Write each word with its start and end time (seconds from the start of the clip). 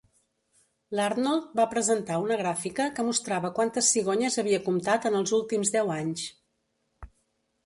L'Arnold 0.99 1.51
va 1.59 1.67
presentar 1.73 2.17
una 2.23 2.39
gràfica 2.41 2.89
que 2.97 3.05
mostrava 3.11 3.53
quantes 3.61 3.93
cigonyes 3.97 4.39
havia 4.45 4.61
comptat 4.71 5.07
en 5.11 5.19
els 5.21 5.37
últims 5.43 5.75
deu 5.77 5.95
anys. 5.99 6.27